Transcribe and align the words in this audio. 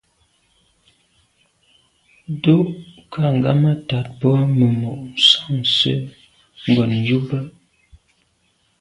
Ndù 2.31 2.55
kà 3.11 3.25
ghammatat 3.43 4.05
boa 4.19 4.41
memo’ 4.57 4.91
nsan 5.15 5.55
se’ 5.75 5.93
ngom 6.69 6.91
yube. 7.07 7.39